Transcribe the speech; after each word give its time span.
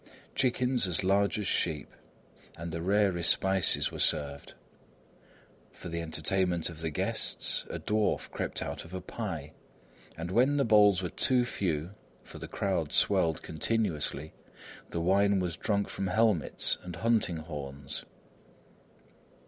Chickens 0.33 0.87
as 0.87 1.03
large 1.03 1.37
as 1.37 1.45
sheep, 1.45 1.93
and 2.57 2.71
the 2.71 2.81
rarest 2.81 3.29
spices 3.29 3.91
were 3.91 3.99
served; 3.99 4.55
for 5.71 5.89
the 5.89 6.01
entertainment 6.01 6.71
of 6.71 6.79
the 6.79 6.89
guests, 6.89 7.65
a 7.69 7.77
dwarf 7.77 8.31
crept 8.31 8.63
out 8.63 8.83
of 8.83 8.95
a 8.95 8.99
pie; 8.99 9.51
and 10.17 10.31
when 10.31 10.57
the 10.57 10.65
bowls 10.65 11.03
were 11.03 11.09
too 11.11 11.45
few, 11.45 11.91
for 12.23 12.39
the 12.39 12.47
crowd 12.47 12.91
swelled 12.93 13.43
continuously, 13.43 14.33
the 14.89 14.99
wine 14.99 15.39
was 15.39 15.55
drunk 15.55 15.87
from 15.87 16.07
helmets 16.07 16.79
and 16.81 16.95
hunting 16.95 17.37
horns. 17.37 18.03